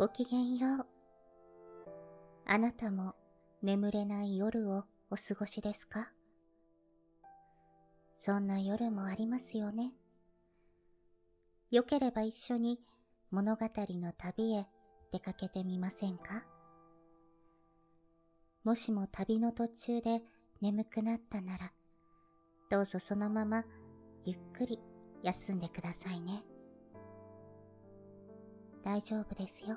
[0.00, 0.86] ごきげんよう。
[2.46, 3.14] あなたも
[3.62, 6.08] 眠れない夜をお過ごしですか？
[8.14, 9.92] そんな夜もありますよね。
[11.70, 12.80] よければ一緒に
[13.30, 14.66] 物語の旅へ
[15.12, 16.44] 出かけてみませんか？
[18.64, 20.22] もしも旅の途中で
[20.62, 21.72] 眠くなったなら、
[22.70, 23.64] どうぞそのまま
[24.24, 24.78] ゆっくり
[25.22, 26.42] 休んでくださいね。
[28.82, 29.76] 大丈夫ですよ。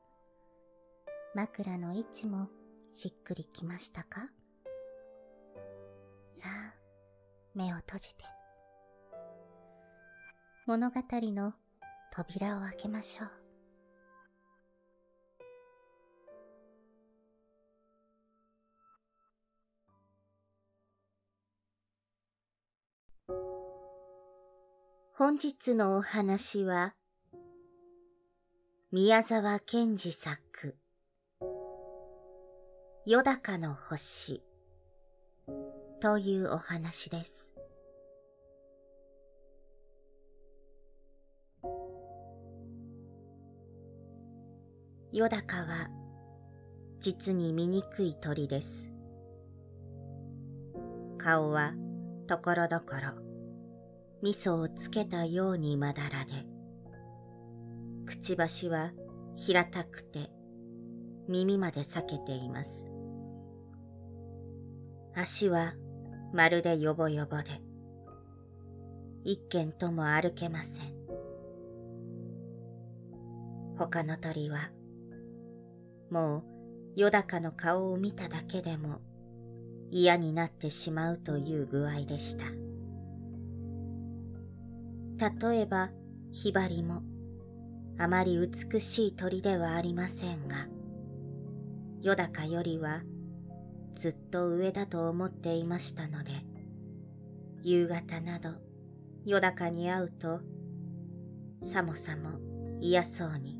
[1.33, 2.49] 枕の位置も
[2.91, 4.27] しっくりきましたか？
[6.27, 6.73] さあ、
[7.55, 8.25] 目を閉じて。
[10.65, 11.53] 物語の
[12.13, 13.29] 扉を開けましょう。
[25.13, 26.93] 本日のお話は、
[28.91, 30.75] 宮沢賢治作、
[33.03, 34.43] よだかの星
[35.99, 37.55] というお話です。
[45.11, 45.89] よだかは
[46.99, 48.91] 実に醜い鳥です。
[51.17, 51.73] 顔は
[52.27, 53.19] ところどころ
[54.21, 56.45] 味噌をつけたようにまだらで、
[58.05, 58.91] くちばしは
[59.35, 60.29] 平たくて
[61.27, 62.90] 耳まで裂けています。
[65.15, 65.73] 足は
[66.33, 67.61] まるでよぼよぼで、
[69.23, 70.93] 一軒とも歩けません。
[73.77, 74.69] 他の鳥は
[76.09, 76.43] も
[76.95, 78.99] うよだかの顔を見ただけでも
[79.89, 82.45] 嫌になってしまうという具合でした。
[85.29, 85.91] 例えば、
[86.31, 87.03] ひばりも、
[87.99, 90.67] あまり美しい鳥ではありませんが、
[92.01, 93.03] よだかよりは
[93.95, 96.31] ずっと上だと思っていましたので、
[97.63, 98.51] 夕方など
[99.25, 100.41] よだかに会うと、
[101.61, 102.39] さもさも
[102.79, 103.57] 嫌そうに、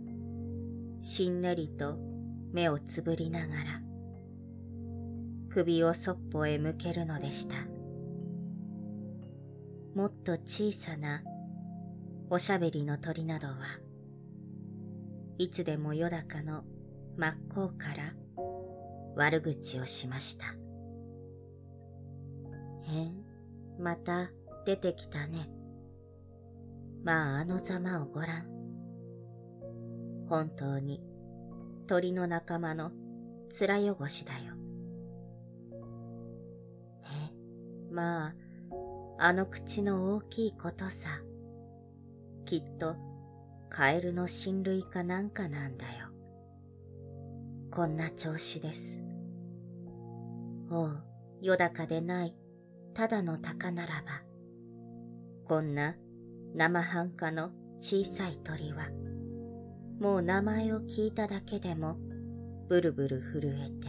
[1.01, 1.97] しんねりと
[2.51, 3.81] 目をつぶりながら、
[5.49, 7.55] 首をそっぽへ向けるのでした。
[9.93, 11.21] もっと小さな
[12.29, 13.55] おしゃべりの鳥などは、
[15.37, 16.63] いつでもよだかの
[17.17, 18.13] 真っ向から
[19.15, 20.45] 悪口をしました。
[22.91, 23.23] へん、
[23.79, 24.29] また
[24.65, 25.49] 出てきたね。
[27.03, 28.47] まああのざまをごらん。
[30.29, 31.01] 本当に
[31.87, 32.91] 鳥の仲間の
[33.49, 34.53] 面汚しだよ。
[37.03, 38.35] え、まあ、
[39.19, 41.09] あの口の大きいことさ。
[42.45, 42.95] きっと、
[43.69, 46.00] カエルの親類かなんかなんだよ。
[47.73, 49.01] こんな調子です。
[50.69, 51.03] おう、
[51.41, 52.35] よだかでない、
[52.93, 54.23] ただの鷹ならば、
[55.45, 55.95] こんな
[56.53, 58.89] 生半可の小さい鳥は、
[60.01, 61.95] もう名前を聞いただけでも
[62.67, 63.87] ブルブル震えて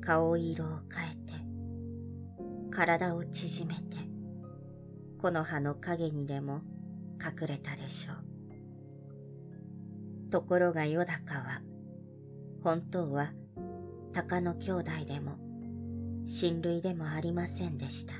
[0.00, 1.32] 顔色を変えて
[2.70, 3.96] 体を縮めて
[5.20, 6.60] この葉の影にでも
[7.24, 8.16] 隠れたでしょう。
[10.30, 11.62] ところがよだかは
[12.62, 13.32] 本当は
[14.12, 15.36] 鷹の兄弟でも
[16.24, 18.14] 親類でもありませんでした。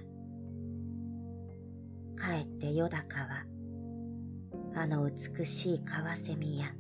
[2.17, 3.45] かえってよだかは
[4.75, 6.73] あの美しいカワセミや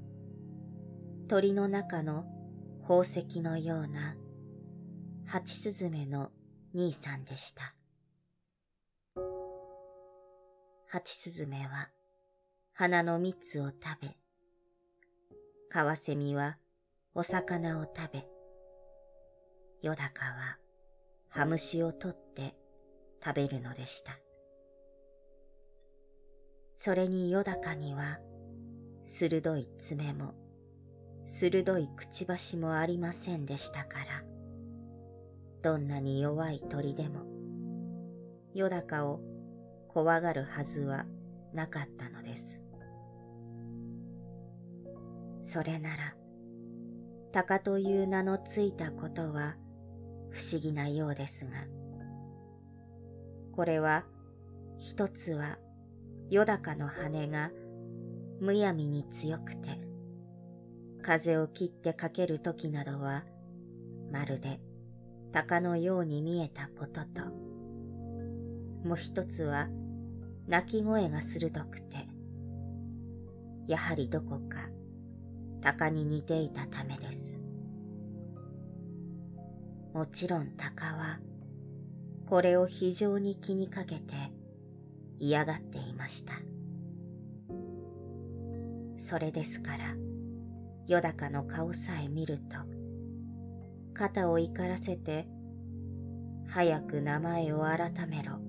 [1.28, 2.24] 鳥の中の
[2.82, 4.16] 宝石のような
[5.26, 6.30] ハチスズメの
[6.74, 7.74] 兄さんでした。
[10.88, 11.88] ハチスズメは
[12.74, 14.16] 花の蜜を食べ、
[15.70, 16.58] カワセミは
[17.14, 18.26] お魚を食べ、
[19.82, 20.56] ヨダカは
[21.28, 22.54] ハムシを取って
[23.22, 24.18] 食べるのでした。
[26.78, 28.18] それにヨダカには
[29.04, 30.34] 鋭い爪も
[31.26, 34.22] 鋭いくちばしもありませんでしたから、
[35.62, 37.26] どんなに弱い鳥でも、
[38.54, 39.20] よだかを
[39.88, 41.04] 怖がるはずは
[41.52, 42.58] なかったのです。
[45.42, 46.14] それなら、
[47.32, 49.56] 鷹という名のついたことは
[50.30, 51.50] 不思議なようですが、
[53.52, 54.04] これは
[54.78, 55.58] 一つは
[56.30, 57.50] よだかの羽が
[58.40, 59.80] むやみに強くて、
[61.00, 63.24] 風を切ってかけるときなどは、
[64.10, 64.60] まるで
[65.32, 67.24] 鷹のように見えたことと、
[68.86, 69.68] もう一つは、
[70.48, 72.08] 鳴き声が鋭くて、
[73.68, 74.68] やはりどこか
[75.62, 77.38] 鷹に似ていたためです。
[79.94, 81.20] もちろん鷹は、
[82.26, 84.14] これを非常に気にかけて
[85.18, 86.34] 嫌がっていました。
[88.98, 89.94] それですから、
[90.88, 92.56] よだかの顔さえ見ると、
[93.94, 95.28] 肩を怒らせて、
[96.48, 98.40] 早く名前を改めろ、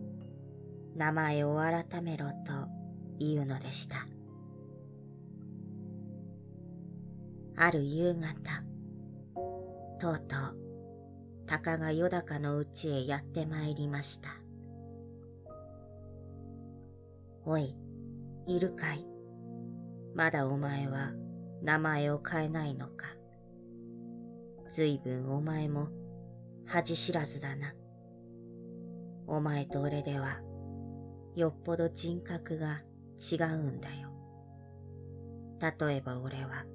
[0.96, 2.34] 名前を改めろと
[3.20, 4.08] 言うのでした。
[7.56, 8.64] ある夕方、
[10.00, 10.58] とうとう、
[11.46, 14.30] 鷹がよだかのうちへやって参りました。
[17.46, 17.76] おい、
[18.48, 19.06] いるかい？
[20.16, 21.12] まだお前は
[21.62, 23.08] 名前を変えないのか？
[24.72, 25.90] ずいぶんお前も
[26.66, 27.74] 恥知らずだな。
[29.28, 30.40] お前と俺では
[31.36, 32.82] よっぽど人格が
[33.18, 34.10] 違うんだよ。
[35.62, 36.66] 例えば俺は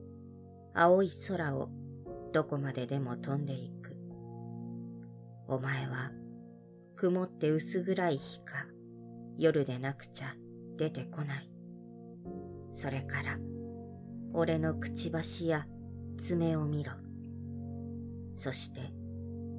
[0.80, 1.70] 青い空を
[2.32, 3.96] どこまででも飛んでいく。
[5.48, 6.12] お前は
[6.94, 8.64] 曇って薄暗い日か
[9.38, 10.36] 夜でなくちゃ
[10.76, 11.50] 出てこない。
[12.70, 13.38] それから、
[14.32, 15.66] 俺のくちばしや
[16.16, 16.92] 爪を見ろ。
[18.34, 18.92] そして、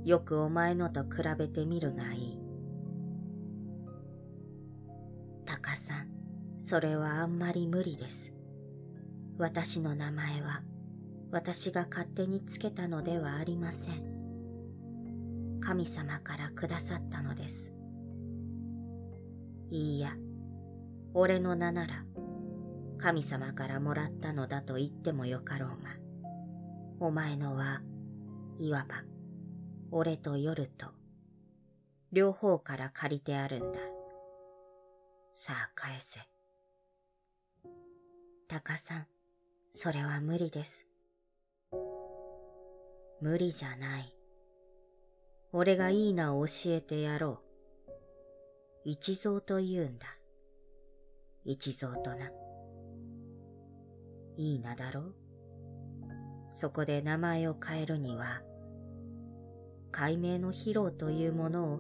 [0.06, 2.40] よくお前のと比べてみるがいい。
[5.46, 6.08] タカさん、
[6.60, 8.32] それはあんまり無理です。
[9.38, 10.62] 私の名前は、
[11.32, 15.60] 私が勝手につけたのではありません。
[15.62, 17.72] 神様からくださったのです。
[19.70, 20.16] いいや、
[21.14, 22.04] 俺の名なら、
[22.98, 25.98] 神様からもらったのだと言ってもよかろうが、
[27.00, 27.82] お前のは、
[28.58, 29.04] いわば、
[29.92, 30.88] 俺と夜と、
[32.12, 33.80] 両方から借りてあるんだ。
[35.36, 36.20] さあ返せ。
[38.48, 39.08] タカさん、
[39.70, 40.89] それは無理です。
[43.22, 44.16] 無理じゃない。
[45.52, 47.42] 俺がいい名を教えてやろ
[47.86, 47.90] う。
[48.86, 50.08] 一蔵と言うんだ。
[51.44, 52.32] 一蔵とな。
[54.38, 55.16] いい名だろう
[56.52, 58.42] そこで名前を変えるには、
[59.92, 61.80] 解明の披露というものを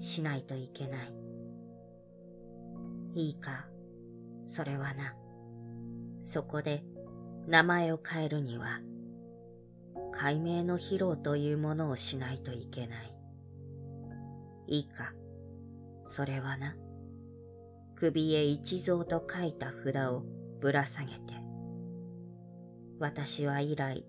[0.00, 1.12] しないといけない。
[3.14, 3.66] いいか、
[4.44, 5.14] それはな。
[6.20, 6.84] そこで
[7.46, 8.80] 名前を変えるには、
[10.18, 13.14] 解明の披露というものをしないといけない。
[14.66, 15.12] いいか、
[16.04, 16.74] それはな。
[17.96, 20.24] 首へ一蔵と書いた札を
[20.60, 21.34] ぶら下げて、
[22.98, 24.06] 私は以来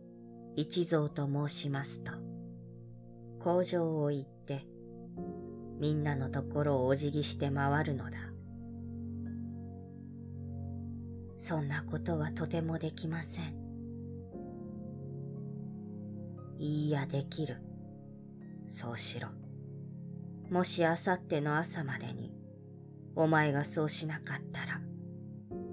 [0.56, 2.13] 一蔵と申しますと、
[3.39, 4.65] 工場を行って、
[5.77, 8.18] みんなのところをお辞儀して回るのだ。
[11.37, 13.67] そんなことはとてもできません。
[16.59, 17.61] いいやできる。
[18.68, 19.30] そうしろ。
[20.49, 22.33] もしあさっての朝までに、
[23.16, 24.81] お前がそうしなかったら、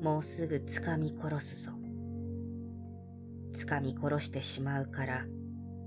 [0.03, 1.73] もうすぐ掴み殺すぞ。
[3.55, 5.27] 掴み殺してしまうから、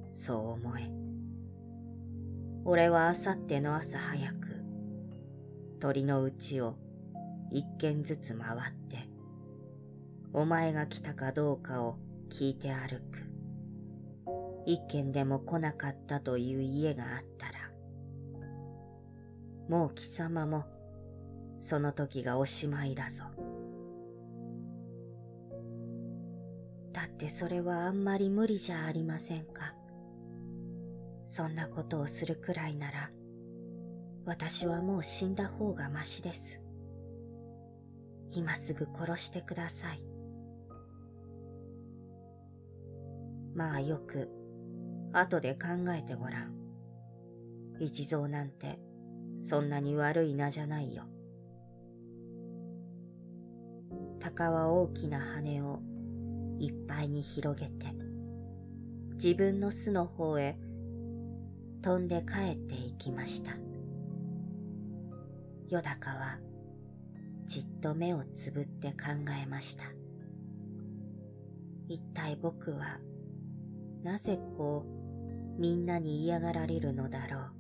[0.09, 0.89] そう思え。
[2.65, 4.63] 俺はあさっての朝早く、
[5.79, 6.75] 鳥のうちを
[7.51, 9.09] 一軒ずつ回って、
[10.33, 11.97] お前が来たかどうかを
[12.29, 13.36] 聞いて歩く。
[14.67, 17.53] 一軒でも来なかったという家があったら、
[19.69, 20.65] もう貴様も
[21.57, 23.23] その時がおしまいだぞ。
[26.91, 29.73] だってそれはあんまり無理じゃありませんか。
[31.23, 33.09] そんなことをするくらいなら、
[34.25, 36.59] 私はもう死んだ方がましです。
[38.31, 40.03] 今すぐ殺してください。
[43.55, 44.29] まあよく、
[45.13, 46.53] 後で考えてごらん。
[47.79, 48.79] 一蔵なんて、
[49.47, 51.03] そんなに悪い名じゃないよ。
[54.19, 55.79] 鷹は大きな羽を
[56.59, 57.87] いっぱいに広げて、
[59.13, 60.57] 自分の巣の方へ
[61.81, 63.51] 飛んで帰っていきました。
[65.69, 66.39] よだかは
[67.45, 69.09] じっと目をつぶって考
[69.41, 69.83] えました。
[71.87, 72.99] 一体僕は
[74.03, 74.96] なぜこう
[75.57, 77.51] みんなに嫌がられるのだろう。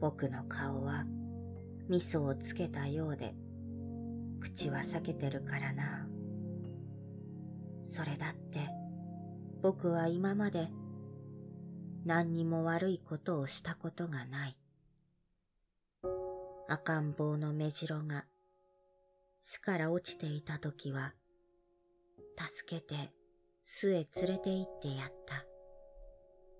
[0.00, 1.04] 僕の顔は
[1.88, 3.34] 味噌をつけたようで
[4.40, 6.06] 口は裂けてるからな。
[7.84, 8.68] それだって
[9.62, 10.68] 僕は今まで
[12.04, 14.56] 何にも悪いことをしたことがない。
[16.68, 18.26] 赤ん坊の目白が
[19.40, 21.14] 巣から落ちていた時は
[22.36, 23.12] 助けて
[23.62, 25.55] 巣へ連れて行ってやった。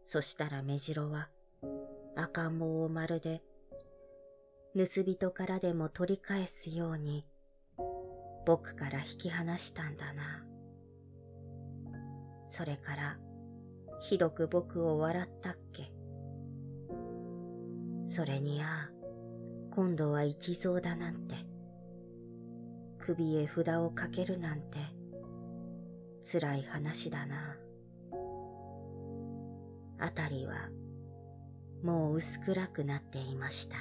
[0.07, 1.29] そしたら目白は
[2.17, 3.43] 赤ん坊をまるで
[4.75, 7.27] 盗人からでも取り返すように
[8.47, 10.45] 僕から引き離したんだな。
[12.47, 13.19] それから
[14.01, 15.91] ひどく僕を笑ったっけ。
[18.05, 18.91] それにああ、
[19.75, 21.35] 今度は一蔵だなんて。
[22.99, 24.79] 首へ札をかけるなんて
[26.25, 27.57] 辛い話だな。
[29.99, 30.69] あたりは
[31.83, 33.77] もう薄暗くなっていました。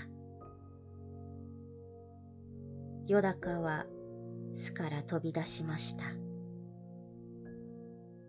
[3.08, 3.86] よだかは
[4.54, 6.06] 巣から飛び出しました。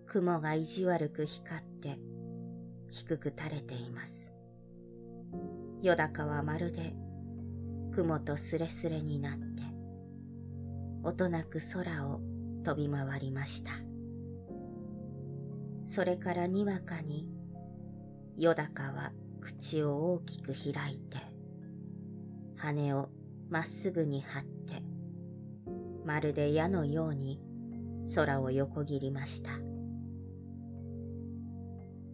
[0.07, 1.99] 雲が意地悪く光って
[2.91, 4.33] 低く垂れています。
[5.83, 6.95] よだかはまるで
[7.93, 9.63] 雲とすれすれになって
[11.03, 12.21] 音なく空を
[12.65, 13.71] 飛び回りました。
[15.87, 17.29] それからにわかに、
[18.37, 21.17] よだかは口を大きく開いて、
[22.57, 23.09] 羽を
[23.49, 24.83] まっすぐに張って、
[26.05, 27.41] まるで矢のように
[28.15, 29.51] 空を横切りました。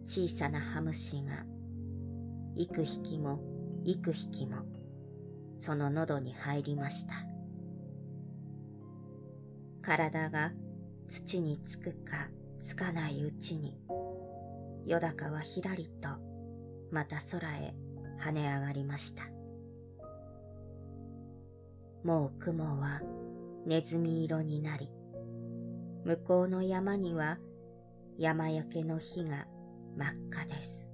[0.05, 1.43] 小さなハムシが、
[2.55, 3.39] 幾匹も
[3.83, 4.57] 幾匹も、
[5.59, 7.15] その喉に入りました。
[9.81, 10.53] 体が
[11.07, 12.29] 土につくか
[12.61, 13.77] つかないうちに、
[14.85, 16.09] よだかはひらりと
[16.91, 17.73] また空へ
[18.21, 19.23] 跳ね上がりました。
[22.03, 23.01] もう雲は
[23.65, 24.89] ネズミ色になり、
[26.05, 27.37] 向こうの山には
[28.17, 29.47] 山焼けの火が
[29.97, 30.87] 真っ赤です。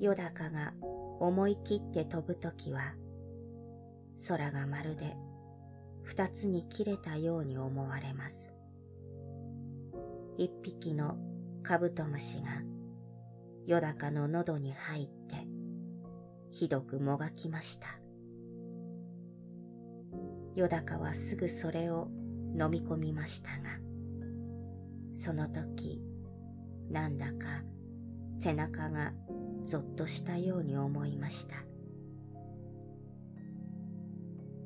[0.00, 0.72] よだかが
[1.18, 2.94] 思い切って飛ぶときは、
[4.28, 5.16] 空がまるで
[6.02, 8.52] 二つに切れたように思われます。
[10.38, 11.16] 一匹の
[11.62, 12.62] カブトムシが
[13.66, 15.46] よだかの喉に入って
[16.50, 17.86] ひどくもがきました。
[20.54, 22.08] よだかはすぐそれを
[22.58, 23.78] 飲み込みましたが、
[25.16, 26.02] その時
[26.90, 27.62] なんだか
[28.40, 29.12] 背中が
[29.64, 31.54] ぞっとしたように思いました。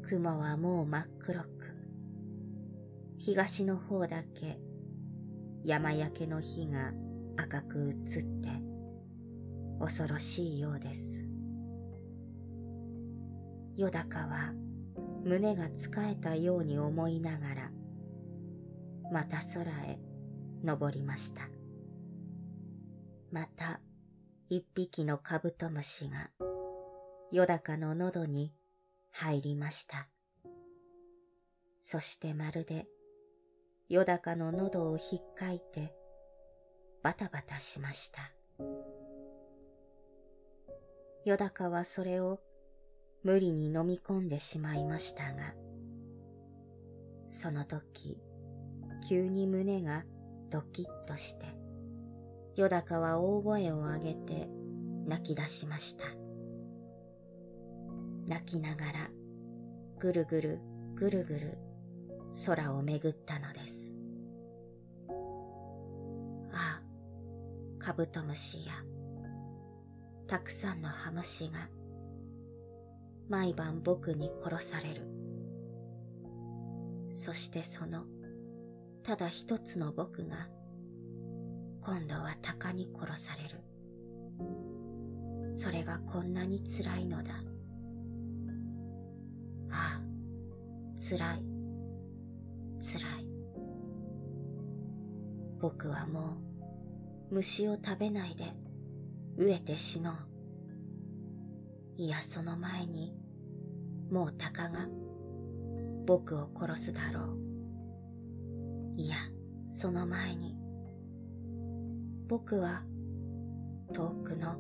[0.02, 1.48] 雲はもう真っ黒く、
[3.18, 4.58] 東の方だけ
[5.66, 6.92] 山焼けの火が
[7.36, 8.48] 赤く映って
[9.80, 11.24] 恐ろしいようです。
[13.74, 14.52] よだかは
[15.24, 17.70] 胸がつかえたように思いながら、
[19.10, 19.98] また空へ
[20.62, 21.48] 登りました。
[23.32, 23.80] また
[24.48, 26.30] 一匹のカブトムシが
[27.32, 28.52] よだかの喉に
[29.10, 30.06] 入りました。
[31.76, 32.86] そしてまるで、
[33.88, 35.94] よだかの喉をひっかいて、
[37.04, 38.32] バタバタしました。
[41.24, 42.40] よだかはそれを
[43.22, 45.54] 無理に飲み込んでしまいましたが、
[47.30, 48.18] その時、
[49.08, 50.02] 急に胸が
[50.50, 51.46] ドキッとして、
[52.56, 54.48] よだかは大声を上げて
[55.06, 56.04] 泣き出しました。
[58.26, 59.10] 泣きながら
[60.00, 60.60] ぐるぐる
[60.96, 61.58] ぐるぐる
[62.44, 63.75] 空をめぐったのです。
[67.86, 68.72] カブトムシや
[70.26, 71.68] たくさんのハムシが
[73.28, 75.02] 毎晩僕に殺される。
[77.12, 78.02] そしてその
[79.04, 80.48] ただ一つの僕が
[81.80, 83.60] 今度は鷹に殺される。
[85.54, 87.34] それがこんなに辛いのだ。
[89.70, 90.02] ああ、
[90.98, 91.46] 辛い、
[92.80, 93.28] 辛い。
[95.60, 96.45] 僕はもう
[97.30, 98.44] 虫を食べないで
[99.38, 100.14] 飢えて死のう。
[101.98, 103.14] いやその前に
[104.10, 104.86] もう鷹が
[106.06, 107.20] 僕を殺すだろ
[108.96, 109.00] う。
[109.00, 109.16] いや
[109.74, 110.56] その前に
[112.28, 112.82] 僕は
[113.92, 114.56] 遠くの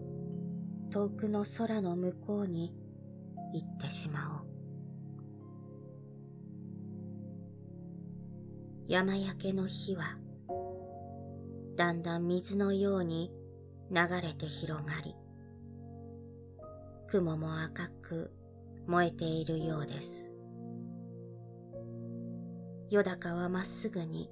[0.90, 2.72] 遠くの空の向こうに
[3.52, 4.46] 行ってしまおう。
[8.88, 10.16] 山焼けの火は、
[11.76, 13.30] だんだん水のように
[13.90, 15.14] 流れて広がり、
[17.08, 18.32] 雲も赤く
[18.86, 20.26] 燃えているようです。
[22.88, 24.30] よだかはまっすぐに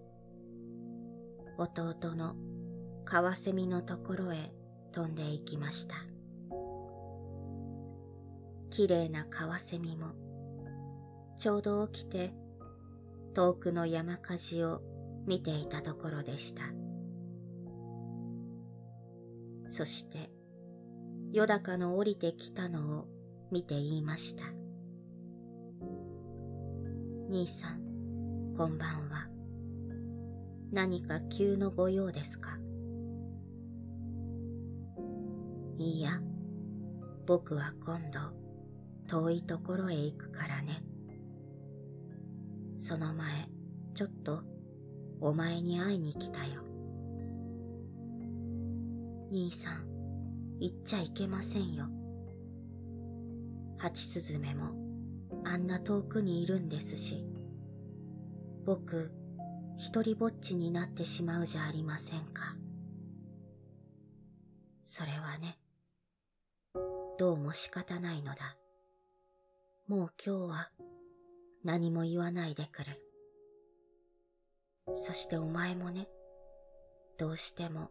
[1.58, 2.34] 弟の
[3.04, 4.50] カワセミのところへ
[4.92, 5.96] 飛んでいきました。
[8.70, 10.12] 綺麗なカワセミも
[11.36, 12.32] ちょうど起きて
[13.34, 14.80] 遠くの山火事を
[15.26, 16.83] 見ていたところでした。
[19.76, 20.30] そして、
[21.32, 23.06] よだかの降りてきたのを
[23.50, 24.44] 見て言いました。
[27.28, 29.26] 兄さん、こんばんは。
[30.70, 32.56] 何か急のご用ですか？
[35.76, 36.20] いいや、
[37.26, 38.20] 僕は今度、
[39.08, 40.84] 遠いところへ行くからね。
[42.78, 43.48] その前、
[43.92, 44.44] ちょっと、
[45.20, 46.62] お前に会いに来たよ。
[49.34, 51.86] 兄さん、行っちゃいけませんよ。
[53.78, 54.70] ハチスズメも、
[55.44, 57.26] あんな遠くにいるんですし。
[58.64, 59.10] 僕、
[59.76, 62.54] 一りぼっちになってしまうじゃありませんか。
[64.84, 65.58] それはね、
[67.18, 68.56] どうも仕方ないのだ。
[69.88, 70.70] もう今日は
[71.64, 73.00] 何も言わないでくれ。
[75.02, 76.06] そしてお前もね、
[77.18, 77.90] どうしても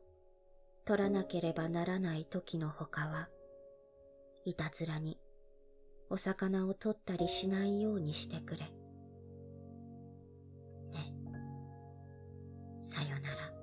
[0.85, 3.29] 取らなければならない時のほかは、
[4.45, 5.17] いたずらに
[6.09, 8.59] お魚を取ったりしないようにしてくれ。
[10.91, 11.13] ね
[12.83, 13.53] さよなら。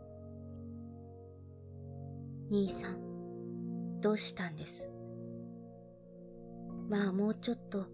[2.51, 4.91] 兄さん、どうしたんです？
[6.89, 7.87] まあもうちょっと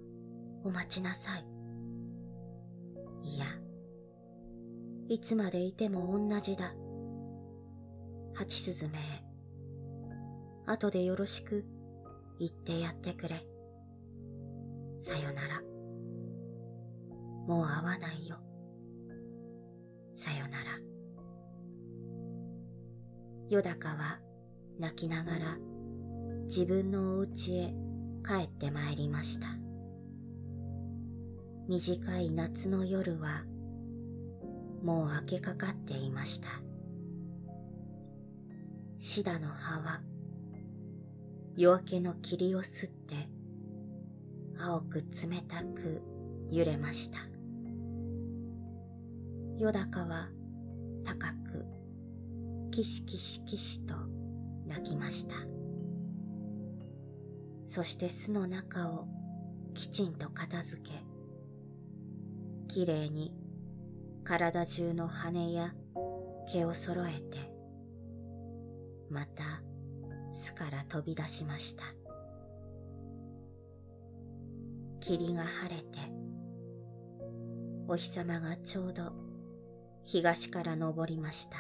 [0.65, 1.45] お待ちなさい。
[3.25, 3.47] いや、
[5.09, 6.73] いつまでいても同じだ。
[8.37, 8.99] ハチスズメ
[10.67, 11.65] 後でよろしく
[12.39, 13.47] 言ってやってくれ。
[15.01, 15.63] さよなら。
[17.47, 18.37] もう会わないよ。
[20.13, 20.79] さよなら。
[23.49, 24.19] よだかは
[24.79, 25.57] 泣きながら
[26.45, 27.75] 自分のお家へ
[28.23, 29.47] 帰ってまいりました。
[31.71, 33.45] 短い夏の夜は
[34.83, 36.66] もう明けかかっていました。
[38.99, 40.01] シダの葉は
[41.57, 43.29] 夜明けの霧を吸って
[44.59, 46.03] 青く冷たく
[46.51, 47.19] 揺れました。
[49.59, 50.29] よだかは
[51.05, 51.67] 高く
[52.71, 53.95] キシキシキシと
[54.67, 55.35] 泣きました。
[57.67, 59.07] そして巣の中を
[59.75, 60.93] きちんと片付け、
[62.69, 63.35] きれいに
[64.25, 65.75] 体中の羽や
[66.51, 67.56] 毛を揃えて、
[69.11, 69.63] また
[70.33, 71.85] 巣から飛び出しました。
[75.01, 75.99] 霧が晴れて、
[77.89, 79.13] お日様がちょうど
[80.05, 81.57] 東から昇りました。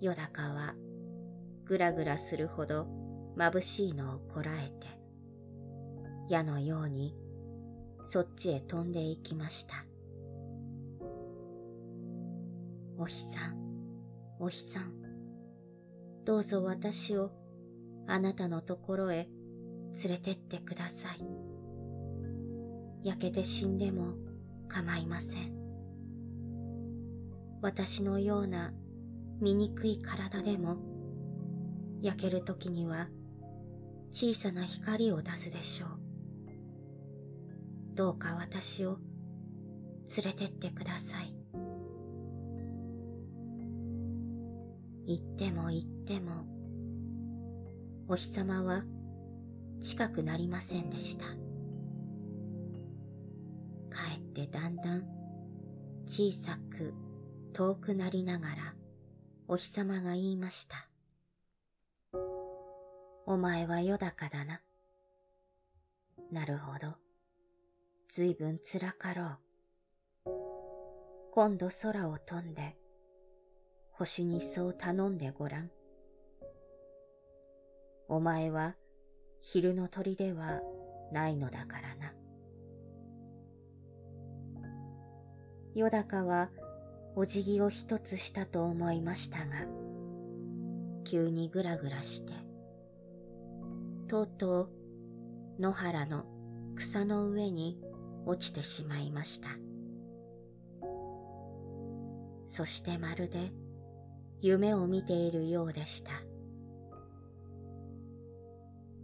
[0.00, 0.74] よだかは
[1.64, 2.86] ぐらぐらするほど
[3.36, 4.86] 眩しいのをこらえて
[6.28, 7.14] 矢のように
[8.08, 9.84] そっちへ飛んでいきました。
[12.98, 13.65] お日さん、
[14.38, 14.92] お日さん、
[16.26, 17.30] どうぞ私を
[18.06, 19.28] あなたのところへ
[20.04, 21.26] 連れてってください。
[23.02, 24.14] 焼けて死んでも
[24.68, 25.56] 構いません。
[27.62, 28.74] 私のような
[29.40, 30.76] 醜い体でも
[32.02, 33.08] 焼ける時には
[34.10, 35.88] 小さな光を出すでしょう。
[37.94, 38.98] どうか私を
[40.14, 41.34] 連れてってください。
[45.06, 46.46] 行っても行っても
[48.08, 48.84] お日様は
[49.80, 51.26] 近くなりませんでした。
[51.26, 51.32] か
[54.12, 55.04] えってだんだん
[56.06, 56.92] 小さく
[57.52, 58.74] 遠くなりながら
[59.48, 60.88] お日様が言いました。
[63.26, 64.60] お前はよだかだな。
[66.30, 66.94] なるほど。
[68.08, 69.38] ずいぶんつらかろう。
[71.32, 72.76] 今度空を飛んで、
[73.98, 75.70] 星にそう頼んでごらん。
[78.08, 78.76] お前は
[79.40, 80.60] 昼の鳥では
[81.12, 82.12] ないのだからな。
[85.74, 86.50] よだかは
[87.14, 89.64] お辞儀を一つしたと思いましたが、
[91.04, 92.34] 急にぐらぐらして、
[94.08, 96.26] とうとう野原の
[96.74, 97.80] 草の上に
[98.26, 99.48] 落ちてしまいました。
[102.44, 103.52] そしてまるで
[104.40, 106.10] 夢を見ているようでした。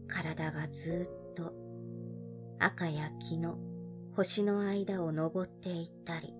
[0.06, 1.52] 体がずっと
[2.58, 3.58] 赤や黄の
[4.14, 6.34] 星の間を登っていったり、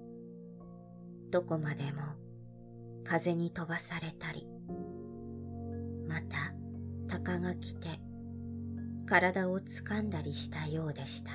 [1.31, 2.03] どこまでも
[3.05, 4.47] 風に飛ばされたり、
[6.07, 6.53] また
[7.09, 7.99] 鷹が来て
[9.07, 11.31] 体を掴んだりしたようでした。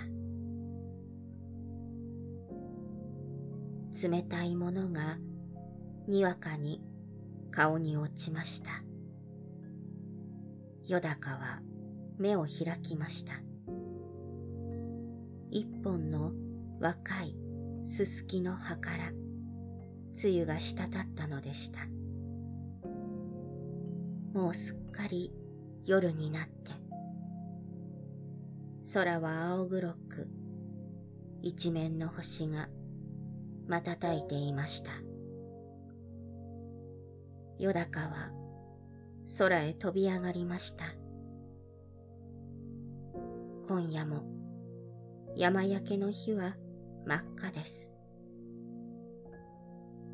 [4.08, 5.18] 冷たいものが
[6.08, 6.84] にわかに
[7.52, 8.70] 顔に落ちました。
[10.86, 11.62] よだかは
[12.18, 13.34] 目を開きました。
[15.52, 16.32] 一本の
[16.80, 17.36] 若い
[17.86, 19.12] すすきの葉から
[20.16, 21.80] 露が滴ったのでした。
[24.34, 25.34] もうすっかり
[25.86, 26.72] 夜になって、
[28.94, 30.28] 空は青黒く、
[31.42, 32.70] 一面の星が
[33.68, 34.92] 瞬いていました。
[37.60, 38.32] よだかは
[39.40, 40.86] 空へ飛び上がりました。
[43.68, 44.24] 今夜も
[45.36, 46.56] 山焼けの日は
[47.06, 47.92] 真っ赤です。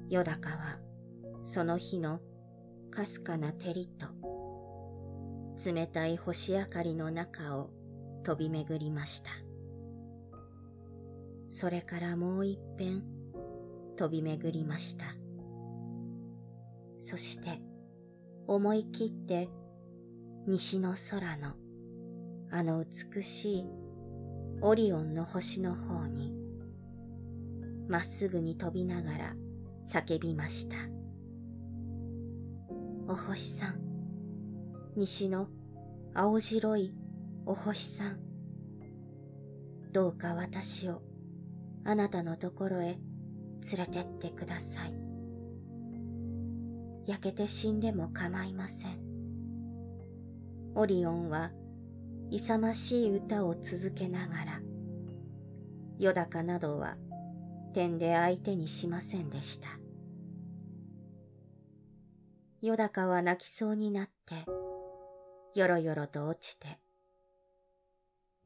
[0.09, 0.79] よだかは
[1.41, 2.21] その日の
[2.89, 4.07] かすかな照りと
[5.65, 7.71] 冷たい星明かりの中を
[8.23, 9.29] 飛び巡りました。
[11.49, 13.03] それからもう一遍
[13.97, 15.22] 飛び巡りました。
[17.03, 17.61] そして
[18.47, 19.49] 思い切って
[20.47, 21.53] 西の空の
[22.49, 23.65] あの美しい
[24.61, 26.33] オリオンの星の方に
[27.89, 29.33] まっすぐに飛びながら
[29.85, 30.77] 叫びました。
[33.05, 33.81] お星さん、
[34.95, 35.49] 西の
[36.15, 36.95] 青白い
[37.45, 38.19] お星さん、
[39.91, 41.01] どうか私を
[41.83, 42.99] あなたのところへ連
[43.77, 45.02] れてってください。
[47.05, 48.99] 焼けて死んでも構いません。
[50.75, 51.51] オリオンは
[52.29, 54.61] 勇ましい歌を続けながら、
[55.99, 56.97] よだかなどは
[57.73, 59.67] 点で相手にしませんでした。
[62.61, 64.45] よだかは泣きそうになって、
[65.59, 66.79] よろよろと落ちて、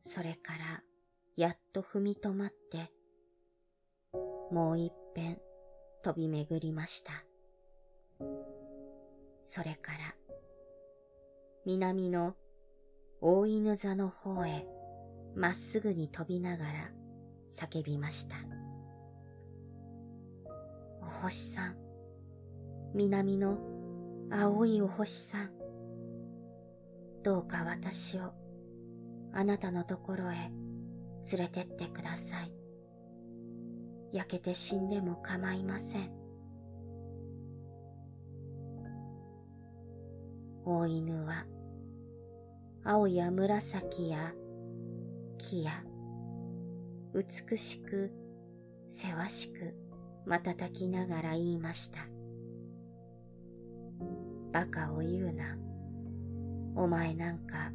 [0.02, 0.82] それから
[1.36, 2.92] やっと踏み止まって、
[4.52, 5.38] もう一遍
[6.04, 7.27] 飛び巡りました。
[9.42, 10.16] それから、
[11.66, 12.36] 南の
[13.22, 14.66] 大犬座の方へ
[15.36, 16.92] まっすぐに飛びながら
[17.48, 18.36] 叫びました。
[21.02, 21.76] お星さん、
[22.94, 23.58] 南の
[24.32, 25.52] 青いお星さん、
[27.24, 28.34] どうか私を
[29.34, 32.52] あなたのところへ連れてってください。
[34.14, 36.27] 焼けて死んでも構いません。
[40.70, 41.46] 大犬は
[42.84, 44.34] 青や紫や
[45.38, 45.72] 木や
[47.16, 48.12] 美しく
[48.90, 49.74] せわしく
[50.26, 52.00] 瞬きながら言いました。
[54.52, 55.56] バカを言うな。
[56.76, 57.72] お前なんか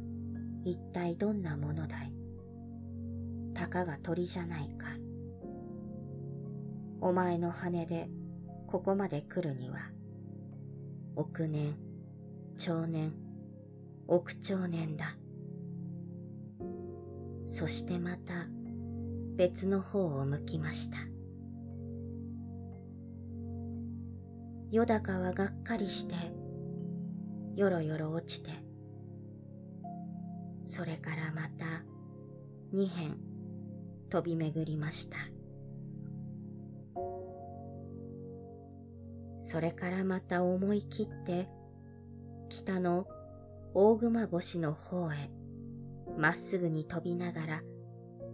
[0.63, 2.13] 一体どんなものだい？
[3.55, 4.85] たかが鳥じゃないか。
[7.01, 8.07] お前の羽で
[8.67, 9.79] ここまで来るには、
[11.15, 11.73] 億年、
[12.57, 13.13] 長年、
[14.07, 15.17] 億長年だ。
[17.45, 18.47] そしてまた
[19.35, 20.97] 別の方を向きました。
[24.71, 26.15] よだかはがっかりして、
[27.55, 28.49] よろよろ落ちて、
[30.65, 31.83] それからまた
[32.71, 33.13] 二辺
[34.09, 35.17] 飛び巡りました。
[39.41, 41.47] それからまた思い切って
[42.55, 43.07] 北の
[43.73, 45.31] 大熊星の方へ
[46.19, 47.61] まっすぐに飛びながら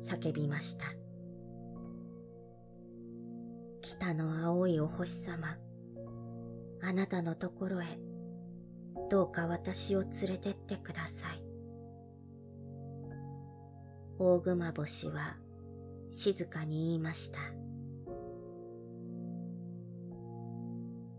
[0.02, 0.84] 叫びました。
[3.80, 5.56] 北の青いお星様、
[6.82, 7.86] あなたのところへ
[9.10, 11.42] どうか私を連れてってください。
[14.20, 15.38] 大熊星は
[16.12, 17.40] 静かに言いました。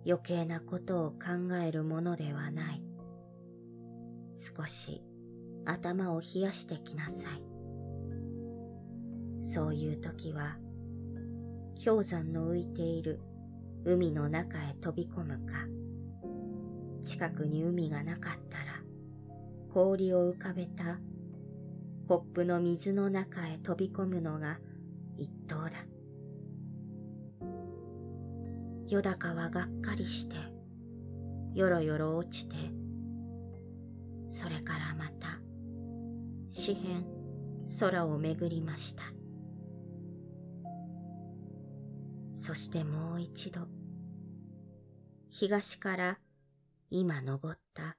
[0.06, 2.89] 余計なことを考えるものではない。
[4.40, 5.02] 少し
[5.66, 7.42] 頭を冷やしてきなさい。
[9.42, 10.56] そういう時は、
[11.84, 13.20] 氷山の浮いている
[13.84, 15.66] 海の中へ飛び込むか、
[17.02, 18.64] 近くに海がなかったら、
[19.70, 20.98] 氷を浮かべた
[22.08, 24.58] コップの水の中へ飛び込むのが
[25.18, 25.70] 一等だ。
[28.88, 30.36] よだかはがっかりして、
[31.54, 32.79] よろよろ落ちて、
[34.30, 35.40] それからまた、
[36.48, 37.04] 四辺、
[37.80, 39.02] 空をめぐりました。
[42.34, 43.66] そしてもう一度、
[45.28, 46.18] 東から
[46.90, 47.96] 今登った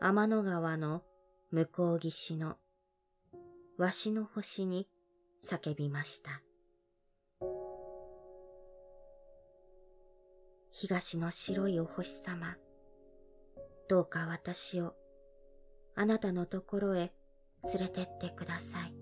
[0.00, 1.02] 天の川の
[1.50, 2.56] 向こう岸の
[3.78, 4.88] わしの星に
[5.42, 6.42] 叫びました。
[10.70, 12.56] 東の白いお星様、
[13.88, 14.94] どうか私を
[16.00, 17.12] あなたのところへ
[17.74, 18.94] 連れてってください。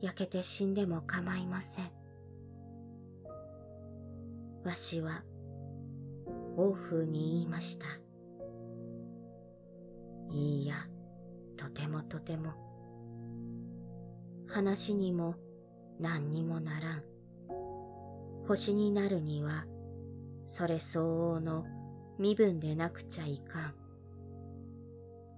[0.00, 1.90] 焼けて死んでも構いません。
[4.64, 5.24] わしは
[6.56, 7.86] 王風に言いました。
[10.30, 10.86] いいや、
[11.56, 12.52] とてもとても。
[14.46, 15.34] 話にも
[15.98, 17.02] 何にもならん。
[18.46, 19.64] 星になるには、
[20.44, 21.64] それ相応の
[22.20, 23.89] 身分でなくちゃいかん。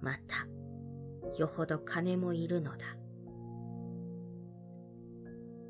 [0.02, 0.48] また、
[1.38, 2.84] よほど金もいるのだ。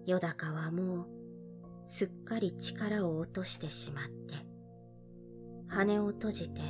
[0.06, 1.06] よだかはもう、
[1.84, 4.34] すっかり力を落としてしまって、
[5.68, 6.62] 羽を閉じて、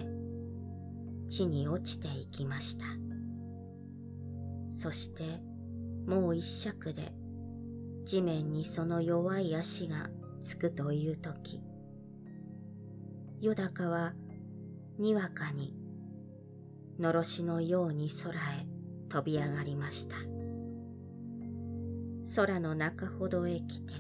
[1.29, 2.85] 地に落ちていきました。
[4.72, 5.40] そして、
[6.07, 7.12] もう一尺で、
[8.05, 10.11] 地面にその弱い足が
[10.42, 11.62] つくというとき、
[13.40, 14.14] よだかは、
[14.98, 15.82] にわかに、
[17.02, 18.66] のろしのように空へ
[19.08, 20.14] 飛び上がりました。
[22.36, 23.92] 空の中ほどへ来て、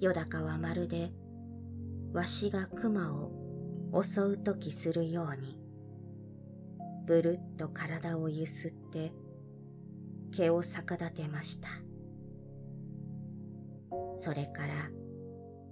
[0.00, 1.12] よだかはまるで、
[2.12, 3.30] わしが熊を
[4.02, 5.60] 襲うときするように、
[7.06, 9.12] ぶるっと体をゆすって
[10.32, 11.68] 毛を逆立てました。
[14.14, 14.90] それから、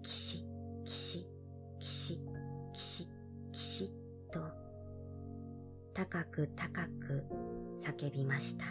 [0.03, 0.47] キシ、
[0.85, 1.27] キシ、
[1.81, 2.21] キシ、
[6.01, 7.27] 高く高く
[7.77, 8.65] 叫びました。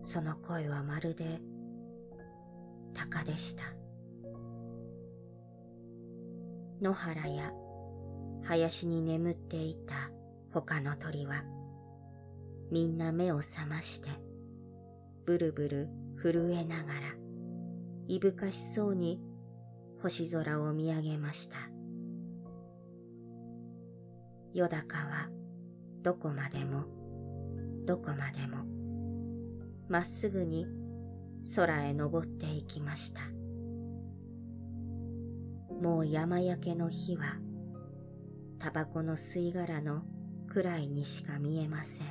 [0.00, 1.40] その声はまるで、
[2.94, 3.64] 鷹でした。
[6.80, 7.52] 野原や
[8.44, 10.12] 林に眠っていた
[10.52, 11.42] 他の鳥は、
[12.70, 14.08] みんな目を覚まして、
[15.26, 15.88] ブルブル
[16.22, 17.00] 震えながら、
[18.06, 19.20] いぶかしそうに
[20.00, 21.79] 星空を見上げました。
[24.52, 25.28] よだかは
[26.02, 26.84] どこまでも、
[27.86, 28.64] どこまでも、
[29.88, 30.66] まっすぐに
[31.54, 33.20] 空へ登っていきました。
[35.80, 37.36] もう山焼けの火は、
[38.58, 40.02] タバコの吸い殻の
[40.48, 42.06] くらいにしか見えません。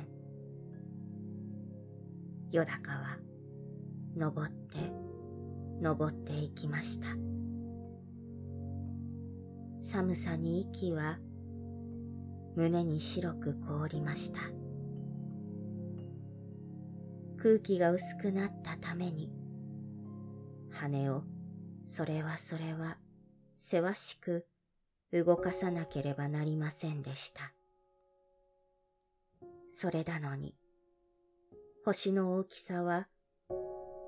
[2.50, 3.18] よだかは、
[4.16, 4.78] 登って、
[5.80, 7.08] 登っていきました。
[9.78, 11.18] 寒さに息は、
[12.56, 14.40] 胸に白く凍りました。
[17.38, 19.30] 空気が薄くなったために、
[20.70, 21.24] 羽を、
[21.84, 22.98] それはそれは、
[23.56, 24.46] せわしく
[25.12, 27.52] 動かさなければなりませんでした。
[29.70, 30.54] それなのに、
[31.84, 33.08] 星の大きさは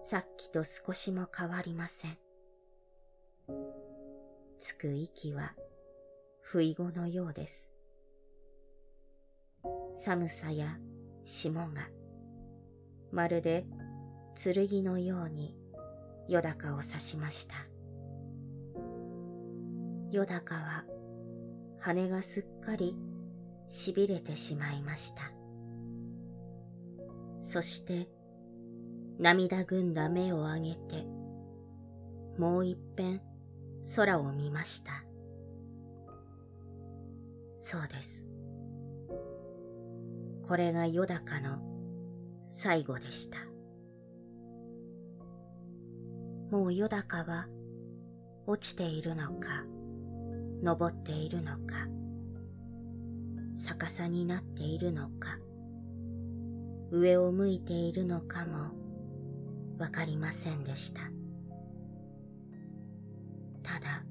[0.00, 2.18] さっきと少しも変わりません。
[4.60, 5.54] つく息は
[6.42, 7.71] 不意語のようです。
[10.04, 10.78] 寒さや
[11.24, 11.88] 霜が
[13.12, 13.64] まるで
[14.34, 15.54] 剣のように
[16.28, 17.54] よだかを刺しました。
[20.10, 20.84] よだかは
[21.78, 22.96] 羽がすっかり
[23.70, 25.30] 痺れてしまいました。
[27.40, 28.08] そして
[29.18, 31.06] 涙ぐんだ目を上げて
[32.38, 33.20] もう一遍
[33.94, 35.04] 空を見ました。
[37.56, 38.26] そうです。
[40.46, 41.58] これがよだかの
[42.48, 43.38] 最後でした。
[46.50, 47.46] もうよだかは
[48.46, 49.64] 落ちているのか、
[50.62, 51.88] 登っているのか、
[53.54, 55.38] 逆さになっているのか、
[56.90, 58.72] 上を向いているのかも
[59.78, 61.00] わかりませんでした。
[63.62, 64.04] ただ、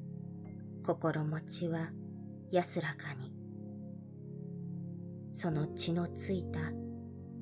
[0.84, 1.92] 心持ちは
[2.50, 3.31] 安らかに、
[5.42, 6.60] その血のついた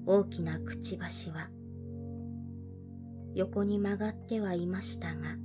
[0.06, 1.50] 大きなくちばしは、
[3.36, 5.36] 横に曲がってはいましたが、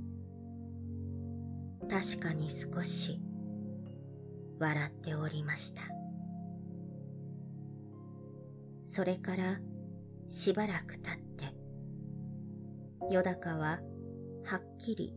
[1.89, 3.19] 確かに少し
[4.57, 5.81] 笑っておりました。
[8.85, 9.59] それから
[10.25, 11.17] しばらく経っ
[13.09, 13.81] て、よだかは
[14.45, 15.13] はっきり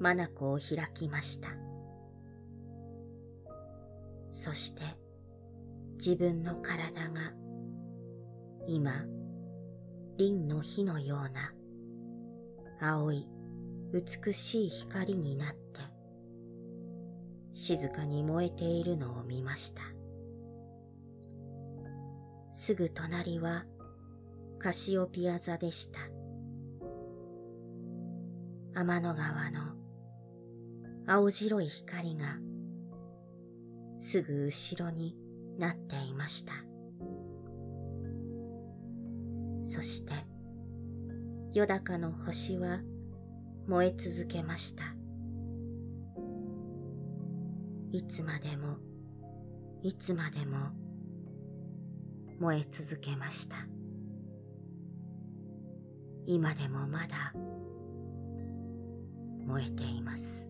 [0.00, 1.50] 眼を開きました。
[4.28, 4.82] そして
[6.04, 7.34] 自分の体が
[8.66, 9.04] 今、
[10.16, 11.52] 輪の火のような
[12.80, 13.28] 青い
[13.92, 15.60] 美しい光になって
[17.52, 19.82] 静かに燃えているのを見ました。
[22.54, 23.66] すぐ隣は
[24.58, 26.00] カシオピア座でした。
[28.74, 29.74] 天の川の
[31.06, 32.38] 青白い光が
[33.98, 35.19] すぐ後ろに
[35.60, 36.54] なっていました。
[39.62, 40.14] そして
[41.52, 42.80] よだかの星は
[43.68, 44.84] 燃え続けました。
[47.92, 48.78] いつまでも、
[49.82, 50.70] いつまでも
[52.38, 53.56] 燃え続けました。
[56.26, 57.34] 今でもまだ
[59.46, 60.49] 燃えています。